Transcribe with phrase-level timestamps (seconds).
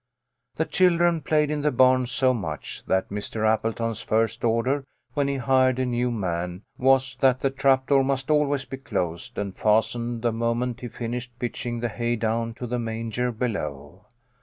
[0.55, 3.47] The children played in the barn so much that Mr.
[3.47, 8.31] Appleton's first order, when he hired a new man, was that the trap door must
[8.31, 12.79] always be closed and fastened the moment he finished pitching the hay down to the
[12.79, 14.07] manger below.